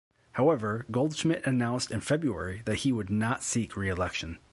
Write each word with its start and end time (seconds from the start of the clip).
However, 0.31 0.87
Goldschmidt 0.89 1.45
announced 1.45 1.91
in 1.91 2.01
February 2.01 2.63
that 2.65 2.77
he 2.77 2.91
would 2.91 3.11
not 3.11 3.43
seek 3.43 3.77
re-election. 3.77 4.39